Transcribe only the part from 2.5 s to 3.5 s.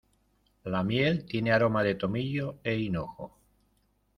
e hinojo.